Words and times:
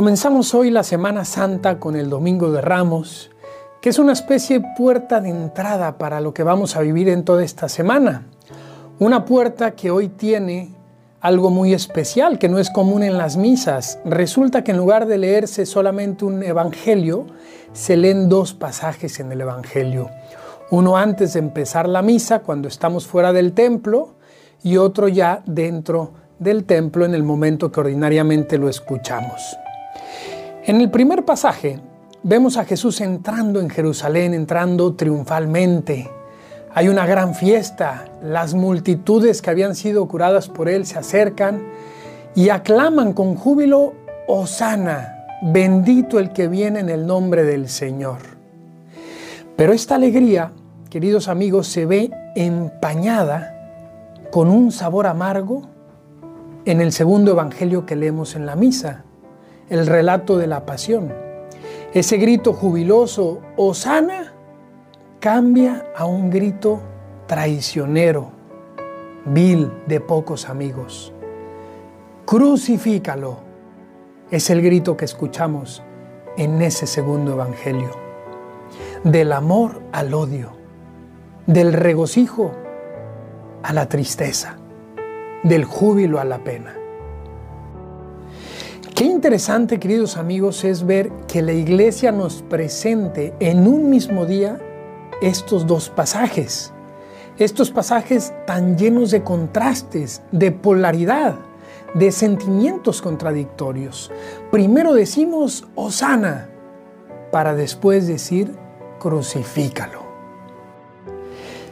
Comenzamos 0.00 0.54
hoy 0.54 0.70
la 0.70 0.82
Semana 0.82 1.26
Santa 1.26 1.78
con 1.78 1.94
el 1.94 2.08
Domingo 2.08 2.50
de 2.50 2.62
Ramos, 2.62 3.30
que 3.82 3.90
es 3.90 3.98
una 3.98 4.14
especie 4.14 4.58
de 4.58 4.66
puerta 4.74 5.20
de 5.20 5.28
entrada 5.28 5.98
para 5.98 6.22
lo 6.22 6.32
que 6.32 6.42
vamos 6.42 6.74
a 6.74 6.80
vivir 6.80 7.10
en 7.10 7.22
toda 7.22 7.44
esta 7.44 7.68
semana. 7.68 8.26
Una 8.98 9.26
puerta 9.26 9.72
que 9.72 9.90
hoy 9.90 10.08
tiene 10.08 10.74
algo 11.20 11.50
muy 11.50 11.74
especial 11.74 12.38
que 12.38 12.48
no 12.48 12.58
es 12.58 12.70
común 12.70 13.02
en 13.02 13.18
las 13.18 13.36
misas. 13.36 13.98
Resulta 14.06 14.64
que 14.64 14.70
en 14.70 14.78
lugar 14.78 15.04
de 15.04 15.18
leerse 15.18 15.66
solamente 15.66 16.24
un 16.24 16.42
evangelio, 16.42 17.26
se 17.74 17.98
leen 17.98 18.30
dos 18.30 18.54
pasajes 18.54 19.20
en 19.20 19.30
el 19.32 19.42
evangelio. 19.42 20.08
Uno 20.70 20.96
antes 20.96 21.34
de 21.34 21.40
empezar 21.40 21.86
la 21.86 22.00
misa, 22.00 22.38
cuando 22.38 22.68
estamos 22.68 23.06
fuera 23.06 23.34
del 23.34 23.52
templo, 23.52 24.14
y 24.62 24.78
otro 24.78 25.08
ya 25.08 25.42
dentro 25.44 26.14
del 26.38 26.64
templo 26.64 27.04
en 27.04 27.14
el 27.14 27.22
momento 27.22 27.70
que 27.70 27.80
ordinariamente 27.80 28.56
lo 28.56 28.70
escuchamos. 28.70 29.58
En 30.62 30.78
el 30.78 30.90
primer 30.90 31.24
pasaje 31.24 31.80
vemos 32.22 32.58
a 32.58 32.66
Jesús 32.66 33.00
entrando 33.00 33.60
en 33.60 33.70
Jerusalén, 33.70 34.34
entrando 34.34 34.94
triunfalmente. 34.94 36.10
Hay 36.74 36.88
una 36.88 37.06
gran 37.06 37.34
fiesta, 37.34 38.04
las 38.22 38.52
multitudes 38.52 39.40
que 39.40 39.48
habían 39.48 39.74
sido 39.74 40.06
curadas 40.06 40.48
por 40.48 40.68
él 40.68 40.84
se 40.84 40.98
acercan 40.98 41.62
y 42.34 42.50
aclaman 42.50 43.14
con 43.14 43.36
júbilo, 43.36 43.94
Osana, 44.28 45.24
bendito 45.40 46.18
el 46.18 46.30
que 46.30 46.46
viene 46.46 46.80
en 46.80 46.90
el 46.90 47.06
nombre 47.06 47.44
del 47.44 47.70
Señor. 47.70 48.18
Pero 49.56 49.72
esta 49.72 49.94
alegría, 49.94 50.52
queridos 50.90 51.28
amigos, 51.28 51.68
se 51.68 51.86
ve 51.86 52.10
empañada 52.36 53.56
con 54.30 54.50
un 54.50 54.72
sabor 54.72 55.06
amargo 55.06 55.62
en 56.66 56.82
el 56.82 56.92
segundo 56.92 57.30
evangelio 57.30 57.86
que 57.86 57.96
leemos 57.96 58.36
en 58.36 58.44
la 58.44 58.56
misa 58.56 59.04
el 59.70 59.86
relato 59.86 60.36
de 60.36 60.48
la 60.48 60.66
pasión. 60.66 61.14
Ese 61.94 62.18
grito 62.18 62.52
jubiloso, 62.52 63.40
Osana, 63.56 64.34
cambia 65.20 65.86
a 65.96 66.04
un 66.04 66.30
grito 66.30 66.80
traicionero, 67.26 68.32
vil 69.24 69.70
de 69.86 70.00
pocos 70.00 70.48
amigos. 70.48 71.12
Crucifícalo. 72.26 73.48
Es 74.30 74.50
el 74.50 74.62
grito 74.62 74.96
que 74.96 75.04
escuchamos 75.04 75.82
en 76.36 76.62
ese 76.62 76.86
segundo 76.86 77.32
evangelio. 77.32 77.90
Del 79.02 79.32
amor 79.32 79.82
al 79.90 80.14
odio, 80.14 80.52
del 81.46 81.72
regocijo 81.72 82.52
a 83.62 83.72
la 83.72 83.88
tristeza, 83.88 84.56
del 85.42 85.64
júbilo 85.64 86.20
a 86.20 86.24
la 86.24 86.38
pena. 86.44 86.79
Qué 89.00 89.06
interesante, 89.06 89.80
queridos 89.80 90.18
amigos, 90.18 90.62
es 90.62 90.84
ver 90.84 91.10
que 91.26 91.40
la 91.40 91.54
iglesia 91.54 92.12
nos 92.12 92.42
presente 92.42 93.32
en 93.40 93.66
un 93.66 93.88
mismo 93.88 94.26
día 94.26 94.60
estos 95.22 95.66
dos 95.66 95.88
pasajes. 95.88 96.74
Estos 97.38 97.70
pasajes 97.70 98.34
tan 98.46 98.76
llenos 98.76 99.10
de 99.10 99.22
contrastes, 99.22 100.20
de 100.32 100.52
polaridad, 100.52 101.36
de 101.94 102.12
sentimientos 102.12 103.00
contradictorios. 103.00 104.10
Primero 104.50 104.92
decimos 104.92 105.66
Osana 105.76 106.50
para 107.32 107.54
después 107.54 108.06
decir 108.06 108.54
crucifícalo. 108.98 110.02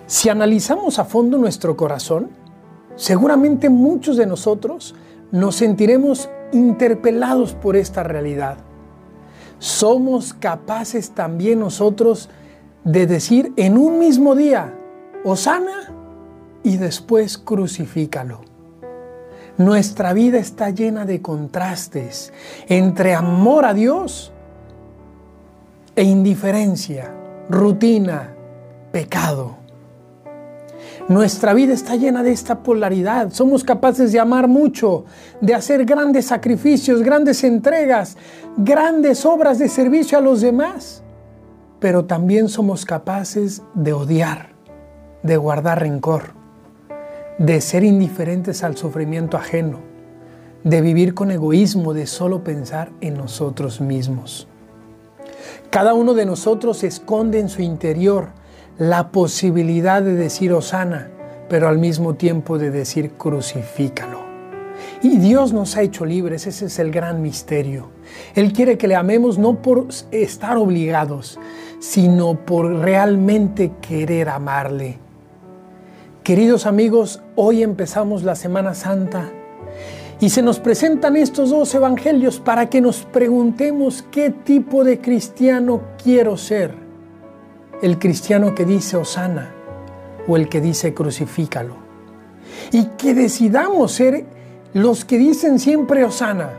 Si 0.06 0.30
analizamos 0.30 0.98
a 0.98 1.04
fondo 1.04 1.36
nuestro 1.36 1.76
corazón, 1.76 2.30
seguramente 2.96 3.68
muchos 3.68 4.16
de 4.16 4.24
nosotros 4.24 4.94
nos 5.30 5.56
sentiremos 5.56 6.30
interpelados 6.52 7.54
por 7.54 7.76
esta 7.76 8.02
realidad. 8.02 8.58
Somos 9.58 10.34
capaces 10.34 11.10
también 11.10 11.60
nosotros 11.60 12.28
de 12.84 13.06
decir 13.06 13.52
en 13.56 13.76
un 13.76 13.98
mismo 13.98 14.34
día, 14.34 14.74
Osana 15.24 15.92
y 16.62 16.76
después 16.76 17.38
crucifícalo. 17.38 18.40
Nuestra 19.56 20.12
vida 20.12 20.38
está 20.38 20.70
llena 20.70 21.04
de 21.04 21.20
contrastes 21.20 22.32
entre 22.68 23.14
amor 23.14 23.64
a 23.64 23.74
Dios 23.74 24.32
e 25.96 26.04
indiferencia, 26.04 27.12
rutina, 27.50 28.34
pecado. 28.92 29.56
Nuestra 31.06 31.54
vida 31.54 31.72
está 31.72 31.96
llena 31.96 32.22
de 32.22 32.32
esta 32.32 32.62
polaridad. 32.62 33.30
Somos 33.30 33.64
capaces 33.64 34.12
de 34.12 34.20
amar 34.20 34.48
mucho, 34.48 35.04
de 35.40 35.54
hacer 35.54 35.84
grandes 35.84 36.26
sacrificios, 36.26 37.02
grandes 37.02 37.44
entregas, 37.44 38.16
grandes 38.56 39.24
obras 39.24 39.58
de 39.58 39.68
servicio 39.68 40.18
a 40.18 40.20
los 40.20 40.40
demás. 40.40 41.02
Pero 41.78 42.04
también 42.04 42.48
somos 42.48 42.84
capaces 42.84 43.62
de 43.74 43.92
odiar, 43.92 44.50
de 45.22 45.36
guardar 45.36 45.80
rencor, 45.80 46.32
de 47.38 47.60
ser 47.60 47.84
indiferentes 47.84 48.64
al 48.64 48.76
sufrimiento 48.76 49.36
ajeno, 49.36 49.78
de 50.64 50.80
vivir 50.80 51.14
con 51.14 51.30
egoísmo, 51.30 51.94
de 51.94 52.06
solo 52.06 52.42
pensar 52.42 52.90
en 53.00 53.14
nosotros 53.14 53.80
mismos. 53.80 54.48
Cada 55.70 55.94
uno 55.94 56.14
de 56.14 56.26
nosotros 56.26 56.82
esconde 56.82 57.38
en 57.38 57.48
su 57.48 57.62
interior 57.62 58.30
la 58.78 59.10
posibilidad 59.10 60.02
de 60.02 60.14
decir 60.14 60.52
Osana, 60.52 61.10
pero 61.48 61.68
al 61.68 61.78
mismo 61.78 62.14
tiempo 62.14 62.58
de 62.58 62.70
decir 62.70 63.10
crucifícalo. 63.12 64.20
Y 65.02 65.18
Dios 65.18 65.52
nos 65.52 65.76
ha 65.76 65.82
hecho 65.82 66.04
libres, 66.04 66.46
ese 66.46 66.66
es 66.66 66.78
el 66.78 66.92
gran 66.92 67.20
misterio. 67.20 67.88
Él 68.36 68.52
quiere 68.52 68.78
que 68.78 68.86
le 68.86 68.94
amemos 68.94 69.36
no 69.36 69.60
por 69.62 69.88
estar 70.12 70.56
obligados, 70.56 71.40
sino 71.80 72.38
por 72.44 72.72
realmente 72.72 73.72
querer 73.80 74.28
amarle. 74.28 74.98
Queridos 76.22 76.64
amigos, 76.64 77.20
hoy 77.34 77.64
empezamos 77.64 78.22
la 78.22 78.36
Semana 78.36 78.74
Santa 78.74 79.28
y 80.20 80.30
se 80.30 80.42
nos 80.42 80.60
presentan 80.60 81.16
estos 81.16 81.50
dos 81.50 81.74
evangelios 81.74 82.38
para 82.38 82.70
que 82.70 82.80
nos 82.80 83.04
preguntemos 83.04 84.04
qué 84.12 84.30
tipo 84.30 84.84
de 84.84 85.00
cristiano 85.00 85.80
quiero 86.02 86.36
ser 86.36 86.87
el 87.82 87.98
cristiano 87.98 88.54
que 88.54 88.64
dice 88.64 88.96
Osana 88.96 89.50
o 90.26 90.36
el 90.36 90.48
que 90.48 90.60
dice 90.60 90.94
crucifícalo. 90.94 91.76
Y 92.72 92.84
que 92.98 93.14
decidamos 93.14 93.92
ser 93.92 94.26
los 94.74 95.04
que 95.04 95.18
dicen 95.18 95.58
siempre 95.58 96.04
Osana, 96.04 96.50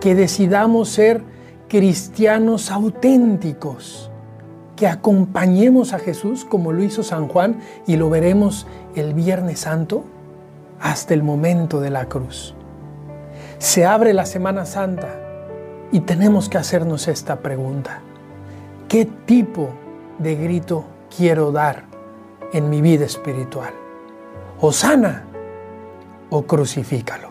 que 0.00 0.14
decidamos 0.14 0.88
ser 0.88 1.22
cristianos 1.68 2.70
auténticos, 2.70 4.10
que 4.76 4.88
acompañemos 4.88 5.92
a 5.92 5.98
Jesús 5.98 6.44
como 6.44 6.72
lo 6.72 6.82
hizo 6.82 7.02
San 7.02 7.28
Juan 7.28 7.60
y 7.86 7.96
lo 7.96 8.08
veremos 8.08 8.66
el 8.94 9.12
Viernes 9.12 9.60
Santo 9.60 10.04
hasta 10.80 11.14
el 11.14 11.22
momento 11.22 11.80
de 11.80 11.90
la 11.90 12.06
cruz. 12.06 12.54
Se 13.58 13.84
abre 13.84 14.14
la 14.14 14.24
Semana 14.24 14.64
Santa 14.64 15.20
y 15.92 16.00
tenemos 16.00 16.48
que 16.48 16.56
hacernos 16.56 17.08
esta 17.08 17.40
pregunta. 17.40 18.00
¿Qué 18.90 19.04
tipo 19.04 19.68
de 20.18 20.34
grito 20.34 20.84
quiero 21.16 21.52
dar 21.52 21.84
en 22.52 22.68
mi 22.68 22.82
vida 22.82 23.04
espiritual? 23.04 23.72
¿O 24.60 24.72
sana 24.72 25.26
o 26.28 26.42
crucifícalo? 26.42 27.29